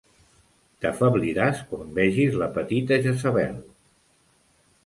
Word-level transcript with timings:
T'afebliràs 0.85 1.61
quan 1.73 1.93
vegis 1.99 2.39
la 2.45 2.49
petita 2.57 3.01
Jezebel! 3.07 3.61